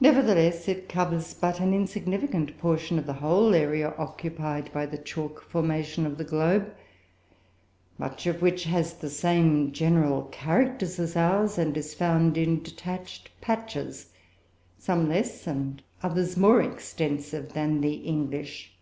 Nevertheless, 0.00 0.68
it 0.68 0.88
covers 0.88 1.34
but 1.34 1.60
an 1.60 1.74
insignificant 1.74 2.56
portion 2.56 2.98
of 2.98 3.04
the 3.04 3.12
whole 3.20 3.54
area 3.54 3.94
occupied 3.98 4.72
by 4.72 4.86
the 4.86 4.96
chalk 4.96 5.42
formation 5.42 6.06
of 6.06 6.16
the 6.16 6.24
globe, 6.24 6.74
much 7.98 8.26
of 8.26 8.40
which 8.40 8.64
has 8.64 8.94
the 8.94 9.10
same 9.10 9.70
general 9.72 10.22
characters 10.32 10.98
as 10.98 11.14
ours, 11.14 11.58
and 11.58 11.76
is 11.76 11.92
found 11.92 12.38
in 12.38 12.62
detached 12.62 13.38
patches, 13.42 14.14
some 14.78 15.10
less, 15.10 15.46
and 15.46 15.82
others 16.02 16.38
more 16.38 16.62
extensive, 16.62 17.52
than 17.52 17.82
the 17.82 17.96
English. 17.96 18.72